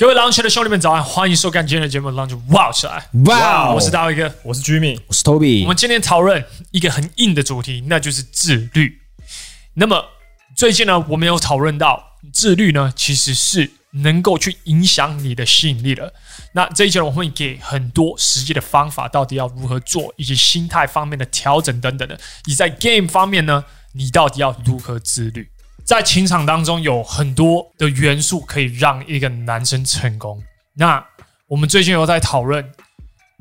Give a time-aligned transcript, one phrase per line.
[0.00, 1.04] 各位狼群的兄弟们，早安！
[1.04, 3.06] 欢迎收看今天的节目《狼群哇起来》。
[3.28, 5.60] 哇我是大卫哥，我是 Jimmy，我是 Toby。
[5.64, 8.98] 我们今天讨论一个很硬的主题，那就是自律。
[9.74, 10.02] 那么
[10.56, 16.14] 最近呢，我们有讨论到自律呢，其实是能够去影响你的吸引力的。
[16.54, 22.18] 那这一节我会给很多实际的方法，到底要如何做，以及心态方面的调整等等的。
[22.46, 25.50] 你在 game 方面呢，你到底要如何自律？
[25.90, 30.40] 在情场当中有很多的元素可以让一个男生成功。
[30.74, 31.04] 那
[31.48, 32.64] 我们最近有在讨论，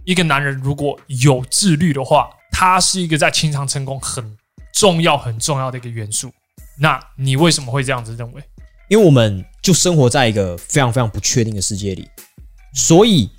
[0.03, 4.35] 一个男人如果有自律的话，他是一个在情场成功很
[4.73, 6.31] 重要、很重要的一个元素。
[6.79, 8.41] 那你为什么会这样子认为？
[8.89, 12.09] 因为我们就生活在一个非常非常不确定的世界里，
[12.73, 13.29] 所以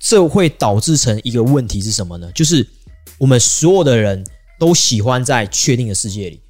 [0.00, 2.32] 这会导致成一个问题是什么呢？
[2.32, 2.68] 就是
[3.18, 4.26] 我们所有的人
[4.58, 6.42] 都喜欢在确定的世界里。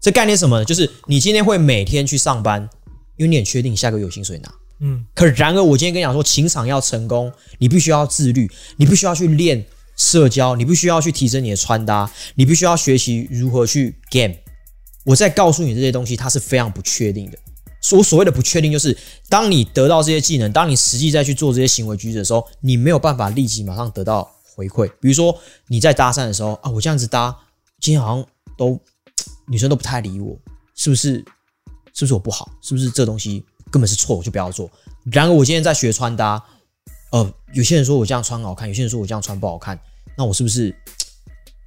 [0.00, 0.64] 这概念什么呢？
[0.64, 2.68] 就是你今天会每天去上班，
[3.16, 4.54] 因为你很确定你下个月有薪水拿。
[4.80, 5.04] 嗯。
[5.14, 14.34] 可然而，我今天跟你讲说，情场要成功，你必须要自律，你必须要去练社交，你必须要去提升你的穿搭，你必须要学习如何去 game。
[15.04, 17.38] 我在告诉你这些东西，它是非常不确定的。
[17.80, 18.96] 所所谓的不确定，就是
[19.28, 24.88] 当你得到这些技能，当你实际再去做这些行为举止的时候，你没有办法立即马上得到回馈。
[25.00, 27.36] 比如说你在搭讪的时候啊，我这样子搭，
[27.80, 28.24] 今天好像
[28.56, 28.80] 都。
[29.48, 30.38] 女生都不太理我，
[30.74, 31.24] 是不是？
[31.94, 32.48] 是不是我不好？
[32.62, 34.70] 是不是这东西根本是错，我就不要做？
[35.10, 36.40] 然而我今天在学穿搭，
[37.10, 39.76] 呃，有些人说我这样穿好看，有些人说我这样穿不好看，
[40.16, 40.74] 那我是不是？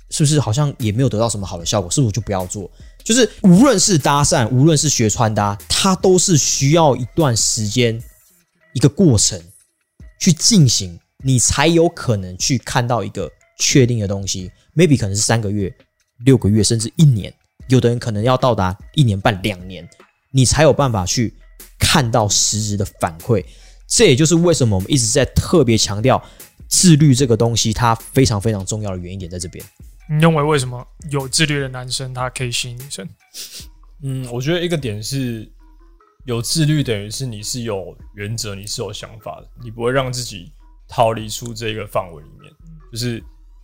[0.10, 1.90] 是不是好像也没有得到什么好的效果？
[1.90, 2.70] 是不是我就不要做？
[3.04, 8.02] 就是无论是搭讪，无论是学穿搭，它都是需要一段时间，
[8.74, 9.42] 一个过程
[10.20, 14.52] 去进行，你才有可能去看到一个确定的东西。
[14.76, 15.74] Maybe 可能是三个月、
[16.26, 17.34] 六个月，甚至一年。
[17.72, 19.90] 有的人可能要到达一年半、两年，
[20.32, 21.34] 你才有办法去
[21.80, 23.44] 看到实质的反馈。
[23.88, 26.22] 这也就是为什么我们一直在特别强调
[26.68, 29.64] 自律这个东西，它非常非常重要的原因点在这边。
[30.10, 33.08] 你认为为什么有自律的男生他可以吸引女生？
[34.04, 35.50] 嗯，我觉得一个点是
[36.26, 40.52] 有自律，等于是你是有原则，你是有想法的，你不会让自己
[40.90, 42.52] 逃离出这个范围里面，
[42.92, 43.24] 就是。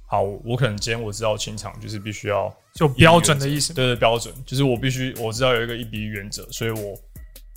[0.09, 2.47] 好，我可能今天我知道清场就是必须要
[2.77, 6.95] 就标准的意思，对对，标准就是我必须我知道有一个一比一原则，所以我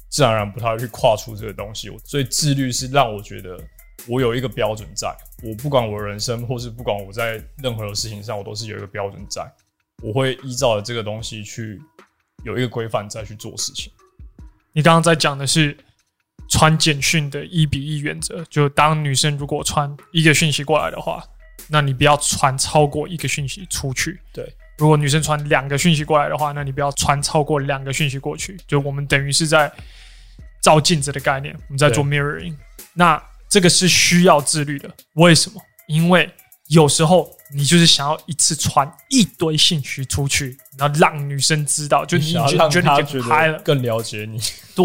[0.09, 1.91] 自然而然不太会去跨出这个东西。
[2.07, 3.63] 所以自律是让我觉得
[4.09, 9.47] 我有一个标准在，我不管我人生或是不管我在任何的事情上，我都是有一个标准在，
[10.03, 11.79] 我会依照这个东西去
[12.43, 13.93] 有一个规范再去做事情。
[14.73, 15.77] 你刚刚在讲的是
[16.49, 21.23] 传简讯的一比一原则，就当女生如果传一个讯息过来的话。
[21.73, 24.19] 那你不要传超过一个讯息出去。
[24.33, 28.59] 对，如果女生传两个讯息过来的话，那你不要传超过两个讯息过去。
[28.67, 29.71] 就我们等于是在
[30.63, 32.55] 照镜子的概念，我们在做 mirroring。
[32.95, 34.91] 那这个是需要自律的。
[35.17, 35.61] 为什么？
[35.87, 36.33] 因为
[36.69, 44.41] 有时候你就是想要一次传一堆信息出去，然后让女生知道，就你觉得你觉得了，更了解你。
[44.75, 44.85] 对，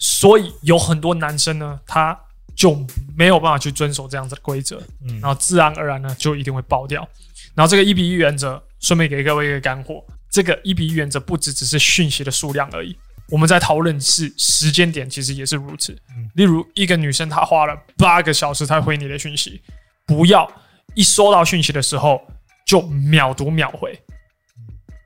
[0.00, 2.18] 所以有很多男生呢，他。
[2.56, 2.76] 就
[3.16, 4.76] 没有办法去遵守这样子的规则，
[5.08, 7.08] 嗯，然后自然而然呢，就一定会爆掉。
[7.54, 12.96] 然后这个一比一原则，顺便给各位一个干货，这个一比一原则不只只是讯息的数量而已，
[13.28, 15.96] 我们在讨论是时间点，其实也是如此。
[16.34, 19.60] 例如一个女生她花了八个小时才回你的讯息，
[20.06, 20.50] 不要
[20.94, 22.20] 一收到讯息的时候
[22.66, 23.96] 就秒读秒回，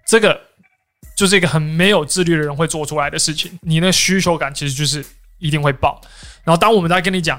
[0.06, 0.40] 这个
[1.16, 3.58] 就是一个很没有自律的人会做出来的事情。
[3.62, 5.04] 你的需求感其实就是。
[5.40, 6.00] 一定会爆。
[6.42, 7.38] 然后，当我们在跟你讲，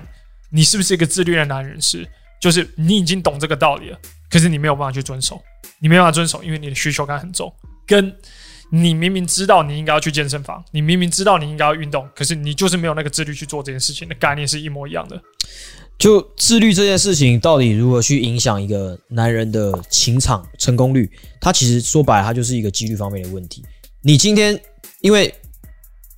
[0.51, 2.07] 你是不是一个自律的男人时，
[2.39, 3.97] 就是你已经懂这个道理了，
[4.29, 5.41] 可是你没有办法去遵守，
[5.79, 7.53] 你没办法遵守，因为你的需求感很重。
[7.85, 8.15] 跟
[8.71, 15.21] 你明明知道你应该要去健身房，你明明知道你应该要运动，可是你就是没有那个自律去做这件事情的概念是一模一样的。
[15.97, 21.09] 就自律这件事情，到底如何去影响一个男人的情场成功率？
[21.39, 23.63] 它其实说白了，它就是一个几率方面的问题。
[24.01, 24.59] 你今天
[25.01, 25.33] 因为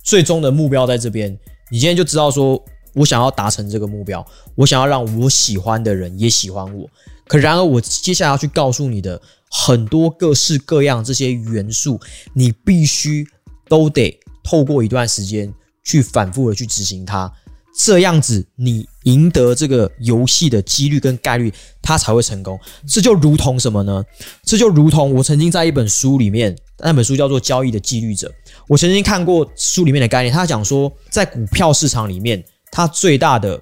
[0.02, 1.38] 最终的目标在这边。
[1.70, 2.58] 你今天就知道说，
[2.94, 6.88] 我想要达成这个目标，我想要让我喜欢的人也喜欢我。
[7.26, 9.20] 可然而，我接下来要去告诉你的
[9.50, 12.00] 很多各式各样这些元素，
[12.34, 13.26] 你必须
[13.68, 15.52] 都得透过一段时间
[15.84, 17.32] 去反复的去执行它，
[17.78, 22.58] 这样子你赢得这个游戏的几率跟概率，它才会成功。
[22.86, 24.04] 这就如同什么呢？
[24.44, 28.28] 这就如同我曾经在一本书里面，那本书叫做《交易的纪律者》。
[28.66, 33.60] 我曾经看过书里面的概念，他讲说，在股票市场里面，它最大的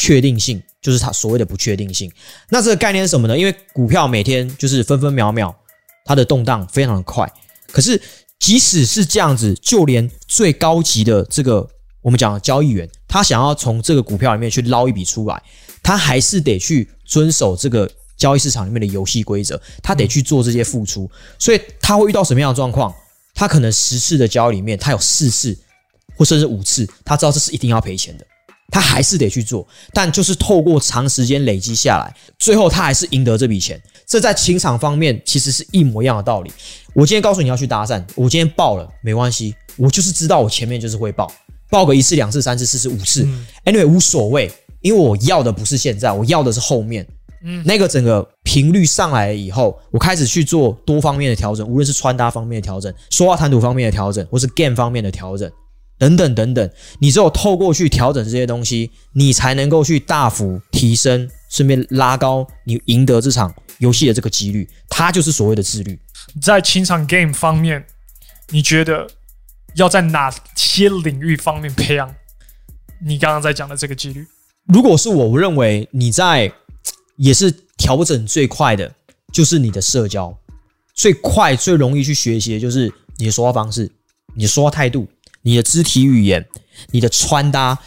[0.00, 2.10] 确定性就是它所谓的不确定性。
[2.48, 3.36] 那这个概念是什么呢？
[3.36, 5.54] 因为股票每天就是分分秒秒，
[6.06, 7.30] 它的动荡非常的快。
[7.70, 8.00] 可是
[8.38, 11.68] 即使是这样子，就连最高级的这个
[12.00, 15.42] 我们讲的交易员，他想要从这个股票里面去捞一笔出来，
[15.82, 17.86] 他还是得去遵守这个
[18.16, 22.94] 交易市场里面的游戏规则，他得去做这些付出，所以他会遇到什么样的状况？
[23.34, 25.56] 他可能十次的交易里面，他有四次
[26.16, 28.26] 或甚至五次，他知道这是一定要赔钱的，
[28.70, 33.80] 他还是得去做，但就是透过长时间累积下来，最后他还是赢得这笔钱。
[34.06, 36.52] 这在情场方面其实是一模一样的道理。
[36.94, 41.32] 我今天告诉你要去搭讪，我今天爆了没关系，我就是知道我前面就是会爆，
[41.70, 43.26] 爆个一次、两次、三次、四次、五次
[43.64, 44.50] ，anyway 无所谓，
[44.80, 47.06] 因为我要的不是现在，我要的是后面。
[47.42, 55.50] 嗯，那个整个频率上来了以后，我开始去做多方面的调整，无论是穿搭方面的调整、说话谈吐方面的调整，或是 game 方面的调整，
[56.00, 56.68] 等等等等。
[56.98, 64.68] 你只有透过去调整这些东西，你才能够去大幅提升，顺便拉高你赢得这场游戏的这个几率。
[64.88, 65.96] 它就是所谓的自律。
[66.40, 67.84] 在情场 game 方面，
[68.48, 69.06] 你觉得
[69.76, 72.12] 要在哪些领域方面培养
[73.04, 74.26] 你刚刚在讲的这个几率？
[74.66, 76.52] 如果是我，认为你在。
[77.16, 78.90] 也是调整最快的，
[79.30, 80.34] 就是你的社交，
[80.94, 83.92] 最快最容易去学习的就是你的说话方式、
[84.34, 85.06] 你的说话态度、
[85.42, 86.46] 你的肢体语言、
[86.90, 87.78] 你的穿搭，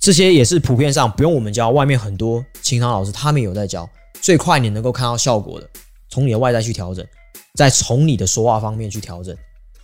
[0.00, 3.88] 这些也是普遍上不用我们教，外面很多情场老师他们有在教。
[4.20, 5.68] 最快你能够看到效果的，
[6.08, 7.06] 从你的外在去调整，
[7.54, 9.36] 再从你的说话方面去调整，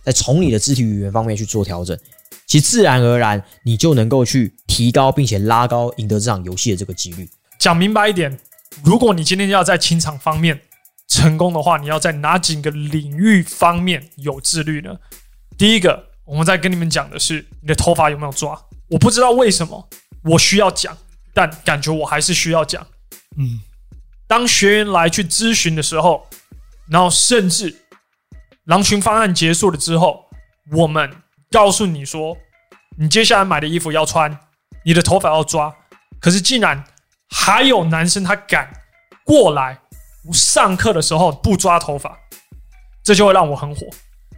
[0.03, 1.97] 再从你的肢体语言方面去做调整，
[2.45, 7.29] 其实自然而然你就能够去提高并且拉高赢得这场游戏的这个几率。
[7.59, 8.37] 讲明白一点。
[8.83, 10.59] 如果你今天要在情场方面
[11.07, 14.97] 成功的话，你要在哪几个领域方面有自律呢？
[15.57, 18.59] 第一个，我们在跟你们讲的是你的头发有没有抓。
[18.89, 19.89] 我不知道为什么
[20.23, 20.97] 我需要讲，
[21.33, 22.85] 但感觉我还是需要讲。
[23.37, 23.61] 嗯，
[24.27, 26.27] 当学员来去咨询的时候，
[26.87, 27.75] 然后甚至
[28.65, 30.25] 狼群方案结束了之后，
[30.71, 31.11] 我们
[31.51, 32.37] 告诉你说，
[32.97, 34.37] 你接下来买的衣服要穿，
[34.85, 35.75] 你的头发要抓。
[36.19, 36.83] 可是竟然
[37.29, 38.71] 还有男生他敢
[39.25, 39.79] 过来
[40.31, 42.17] 上课的时候不抓头发，
[43.03, 43.87] 这就会让我很火。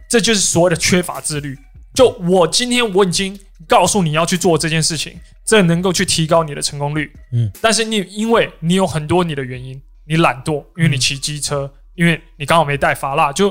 [0.08, 1.56] 这就是所谓的缺乏自律。
[1.96, 7.10] 就我今天我已经告诉你要去做这件事情，这能够去提高你的成功率。
[7.32, 13.48] 嗯，但是你因为你有很多你的原因，你懒惰，因为你骑机车，因为你刚好没带发蜡，就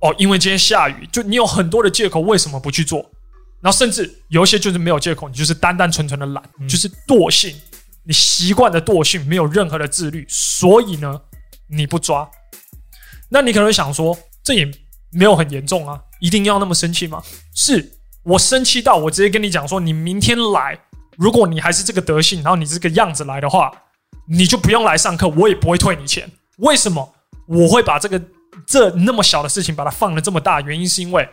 [0.00, 3.10] 哦，因为今天下雨，就你有很多的借口，为什么不去做？
[3.60, 7.54] 然后甚至有一些就是没有借口，你就是单单纯纯的懒，就是惰性。
[8.06, 11.20] 你习惯的惰性，没有任何的自律，所以呢，
[11.68, 12.30] 你不抓。
[13.30, 14.70] 那你可能会想说，这也
[15.10, 17.22] 没有很严重啊，一定要那么生气吗？
[17.54, 17.92] 是
[18.22, 20.78] 我生气到我直接跟你讲说，你明天来，
[21.18, 23.70] 如果你还是这个德性，然后你这个样子来的话，
[24.26, 26.26] 你就不用来上课，我也不会退你钱。
[26.56, 27.12] 为什么
[27.46, 28.18] 我会把这个
[28.66, 30.62] 这那么小的事情把它放的这么大？
[30.62, 31.28] 原因是因为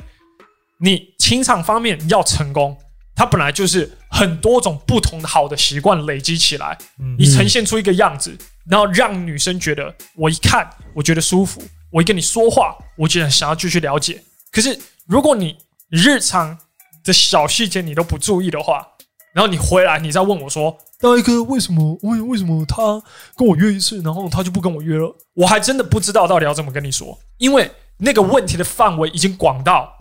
[0.78, 2.78] 你情场方面要成功。
[3.16, 6.78] 它本来就是很多种不同的好的习惯累积起来，
[7.18, 8.36] 你呈现出一个样子，
[8.68, 11.62] 然后让女生觉得我一看我觉得舒服，
[11.92, 14.22] 我一跟你说话，我觉得想要继续了解。
[14.52, 15.58] 可是如果你
[15.90, 16.58] 日常
[17.04, 18.88] 的小细节你都不注意的话，
[19.34, 23.02] 然后你回来你再问我说，大一哥为什么为为什么他
[23.36, 25.16] 跟我约一次，然后他就不跟我约了？
[25.34, 29.98] 我还真的不知道到底要怎么跟你说，因为那个问题的范围已经广到。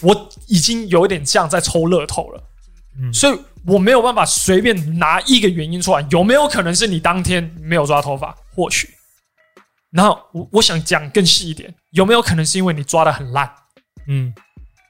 [0.00, 2.40] 我已经有点像在抽乐透了，
[3.00, 6.06] 嗯，所以我没有办法随便拿一个原因出来。
[6.12, 8.32] 有没有可能是你当天没有抓头发？
[8.54, 8.88] 或许。
[9.90, 13.50] 然后我我想讲更细一点，有没有可能是因为你抓的很烂？
[14.08, 14.34] 嗯，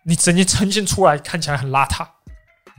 [0.05, 2.07] 你整天呈现出来看起来很邋遢。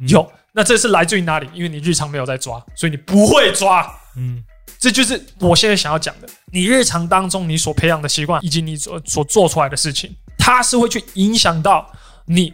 [0.07, 1.49] 有，那这是来自于哪里？
[1.53, 3.93] 因为你日常没有在抓，所以你不会抓。
[4.15, 4.43] 嗯，
[4.79, 6.29] 这就是我现在想要讲的。
[6.51, 11.91] 你日常当中你所培养的习惯，以及你所所做出来的事情，它是会去影响到。
[12.31, 12.53] 你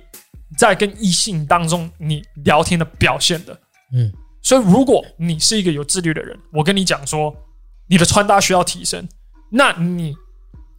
[0.57, 3.53] 在跟异性当中，你聊天的表现的，
[3.93, 4.09] 嗯，
[4.41, 7.35] 所以如果你是一个有自律的人，我跟你讲说，
[7.87, 9.05] 你的穿搭需要提升，
[9.57, 10.13] 那你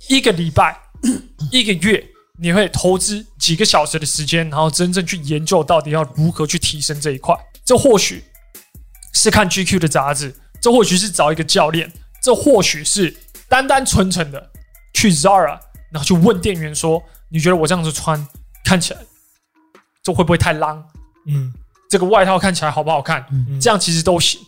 [0.08, 0.78] 一个礼拜、
[1.50, 2.06] 一个月，
[2.38, 7.34] 你会投资几个小时的时间，然后真正去研究到底要如何去提升这一块。
[7.64, 8.22] 这或许
[9.14, 11.90] 是看 GQ 的杂志，这或许是找一个教练，
[12.22, 13.16] 这或许是
[13.48, 14.50] 单单纯纯的
[14.92, 15.58] 去 Zara，
[15.90, 18.28] 然后去问店员说，你觉得我这样子穿？
[18.62, 19.00] 看起来
[20.02, 20.84] 这会不会太浪？
[21.26, 21.50] 嗯，
[21.88, 23.24] 这个外套看起来好不好看？
[23.32, 24.38] 嗯嗯，这样其实都行，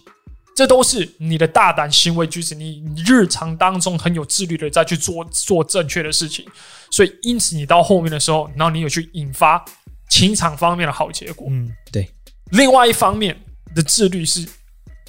[0.59, 2.53] 这都是你的大胆行为举止。
[2.53, 6.45] 你日常当中很有自律的再去做做正确的事情，
[6.91, 9.65] 所以因此你到后面的时候，然后你有去引发
[10.11, 11.47] 情场方面的好结果。
[11.49, 12.11] 嗯，对。
[12.51, 13.41] 另外一方面
[13.73, 14.45] 的自律是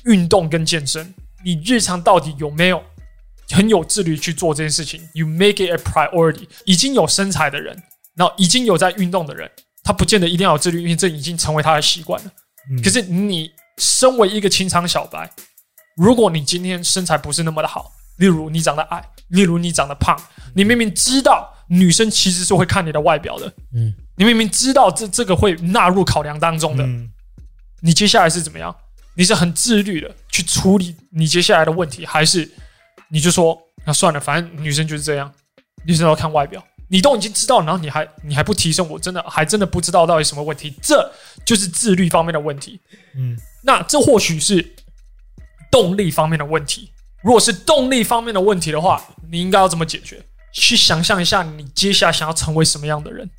[0.04, 1.12] 运动跟健身，
[1.44, 2.84] 你日常到底有没有
[3.50, 6.48] 很有自律去做这件事情？You make it a priority。
[6.66, 7.82] 已经有身材的人。
[8.16, 9.50] 然后已经有在运动的人，
[9.82, 12.32] 他不见得一定要有自律，因为这已经成为他的习惯了。
[12.70, 13.50] 嗯可是你
[13.80, 15.32] 身为一个情场小白，
[15.96, 20.16] 如果你今天身材不是那么的好，例如你长得矮，例如你长得胖，
[20.54, 27.10] 你明明知道女生其实是会看你的外表的，嗯，你明明知道这这个会纳入考量当中的，嗯
[27.82, 28.76] 你接下来是怎么样？
[29.16, 32.50] 你是很自律的去处理你接下来的问题，还是
[33.10, 35.34] 你就说那算了，反正女生就是这样，
[35.86, 41.10] 女生要看外表，你都已经知道，然后你还你还不提升，我真的还真的不知道到底什么问题，这
[41.46, 42.80] 就是自律方面的问题。
[43.16, 44.76] 嗯那这或许是
[45.72, 46.92] 动力方面的问题。
[47.22, 50.24] 如果是动力方面的问题的话，你应该要怎么解决？
[50.54, 53.30] 去想象一下，你接下来想要成为什么样的人。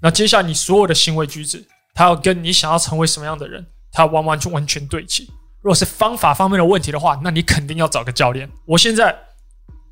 [0.00, 5.24] 那接下来你所有的行为举止，它要跟你想要成为什么样的人，它完完全完全对齐。
[5.60, 8.48] 如果是方法方面的问题的话，那你肯定要找个教练。
[8.64, 9.14] 我现在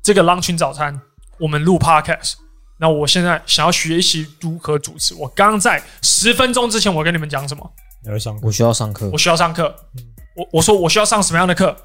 [0.01, 0.99] 这个狼群早餐，
[1.39, 2.33] 我们录 podcast，
[2.79, 5.13] 那我现在想要学习如何主持。
[5.13, 7.71] 我刚刚在十分钟之前，我跟你们讲什么？
[8.03, 9.75] 你要上课我需要上课我，需要上课。
[10.35, 11.75] 我我说我需要上什么样的课？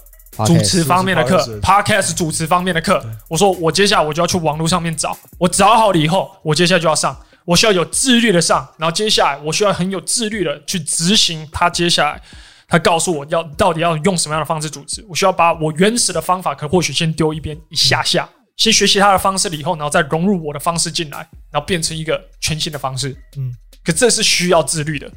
[0.46, 3.04] 主持方面的课 Podcast，podcast 主持方面的课。
[3.28, 12.20] 我说我接下来我就要去网络上面找，我找好了以后，我接下来就要上，我需要有自律的上，然后接下来我需要很有自律的去执行他接下来
[12.66, 21.18] 他告诉我要到底要用什么样的方式主持，我需要把我原始的方法可或许先丢一边一下下，先学习他的方式了以后，然后再融入我的方式进来，
[21.52, 23.16] 然后变成一个全新的方式。
[23.36, 23.54] 嗯，
[23.84, 25.08] 可这是需要自律的，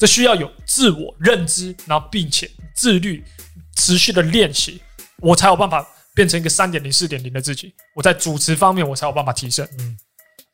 [0.00, 3.24] 这需要有自我认知，然后并且自律。
[3.76, 4.78] 持续的练习，
[5.20, 7.72] 我才有办法变成一个三点零、四点零的自己。
[7.94, 9.96] 我在主持方面，我才有办法提升，嗯，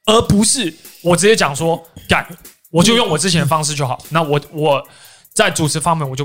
[0.04, 0.72] 而不是
[1.02, 2.24] 我直接讲说，干，
[2.70, 4.00] 我就用我之前的方式就好。
[4.10, 4.88] 那我我
[5.34, 6.24] 在主持方面，我就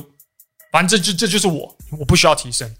[0.71, 2.71] 反正这就这就是我，我不需要提升。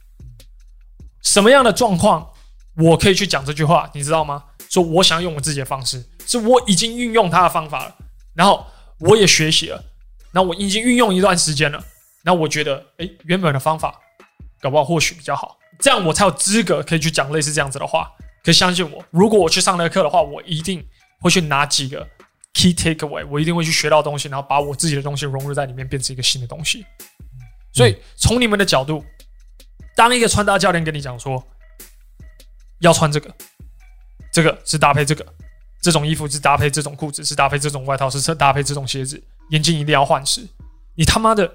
[1.24, 2.30] 什么样的状况，
[2.78, 4.44] 我可以去讲这句话，你知道吗？
[4.70, 7.96] 说我想用我自己的方式，是我已经运用他的方法了，
[8.36, 8.68] 然后
[9.00, 9.84] 我也学习了，
[10.34, 11.84] 那我已经运用一段时间了，
[12.24, 14.00] 那我觉得，诶，原本的方法。
[14.62, 18.12] 搞不好或许比较好，这样我才有资格可以去讲类似这样子的话。
[18.44, 20.88] 可以相信我，如果我去上那个课的话，我一定
[21.20, 22.08] 会去拿几个
[22.54, 26.86] key takeaway，我一定会去学到东西，然后把我自己的东西融入在里面，变成一个新的东西。
[27.74, 29.04] 所以从你们的角度，
[29.96, 31.44] 当一个穿搭教练跟你讲说
[32.82, 33.34] 要穿这个，
[34.32, 35.26] 这个是搭配这个，
[35.82, 40.46] 这种衣服是搭配这种裤子，是搭配这种外套，是搭配这种鞋子，眼镜一定要换时，
[40.96, 41.50] 你他妈的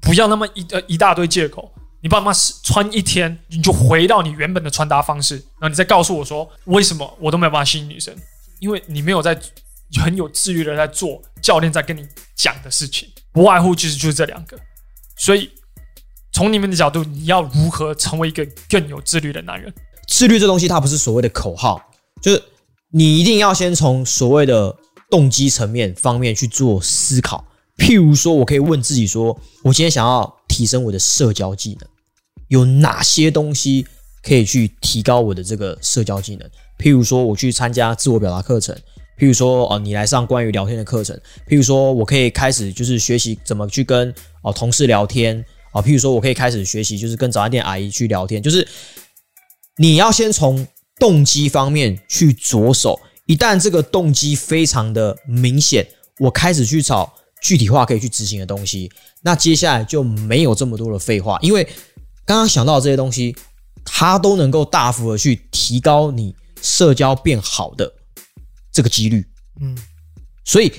[0.00, 1.70] 不要那么一呃一大堆借口。
[2.00, 8.14] 你爸妈穿一天，你就回到你原本的穿搭方式，然后你再告诉我说，为什么我都没有办法吸引女生？
[8.60, 9.36] 因为你没有在
[10.00, 14.56] 很有自律的在做教练在跟你讲的事情，不外乎就是就是这两个。
[15.16, 15.50] 所以
[16.32, 19.74] 从你们的角度，你要如何成为一个更有自律的男人？
[20.06, 21.82] 自律这东西它不是所谓的口号，
[22.22, 22.40] 就是
[22.92, 24.72] 你一定要先从所谓的
[25.10, 27.44] 动机层面方面去做思考。
[27.76, 31.88] 譬如说，我可以问自己说，我今天想要提升我的社交技能，
[32.48, 33.86] 有哪些东西
[34.22, 36.50] 可以去提高我的这个社交技能？
[36.78, 38.74] 譬如说，我去参加自我表达课程；
[39.16, 41.16] 譬如说，哦，你来上关于聊天的课程；
[41.48, 44.12] 譬如说，我可以开始就是学习怎么去跟
[44.42, 48.42] 哦同事聊天啊；譬如说，我可以开始学习就是跟早餐店阿姨去聊天。
[48.42, 48.66] 就是
[49.76, 50.66] 你要先从
[50.98, 55.86] 动机方面去着手，一旦这个动机非常的明显，
[56.18, 57.14] 我开始去找。
[57.40, 58.90] 具体化可以去执行的东西，
[59.22, 61.62] 那接下来就没有这么多的废话，因为
[62.26, 63.32] 刚刚想到的这些东西，
[63.84, 67.88] 它都能够大幅的去提高你社交变好的
[68.72, 69.24] 这个几率。
[69.60, 69.78] 嗯，
[70.44, 70.72] 所以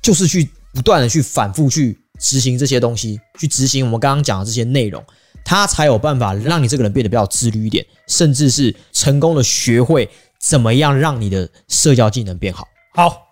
[0.00, 5.04] 就是去不断的去反复去执行这些东西，去执行我们刚刚讲的这些内容，
[5.44, 10.08] 它才有办法让你这个人变得比较自律一点，甚至是成功的学会
[10.48, 12.66] 怎么样让你的社交技能变好。
[12.94, 13.22] 好。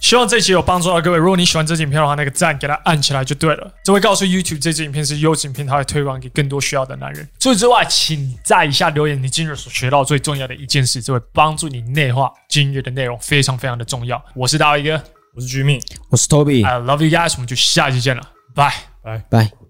[0.00, 1.16] 希望这期有帮助到各位。
[1.16, 3.72] 如果你喜欢这支影片的话，那个赞给它按起来就对了。
[3.84, 7.26] 这会告诉 YouTube 这支影片是优质影片，它会推广给更多需要的男人。
[7.38, 14.20] 除此之外，请在以下留言你今日所学到最重要的一件事，这会帮助你内化今日的内容，非常非常的重要。
[14.34, 15.00] 我是大卫哥，
[15.36, 15.80] 我是 Jimmy，
[16.10, 18.22] 我是 Toby，I love you guys，我们就下期见了，
[18.56, 19.65] 拜拜拜。